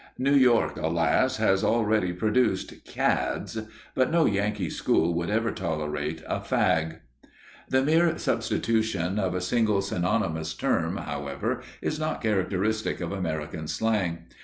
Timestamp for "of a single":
9.19-9.79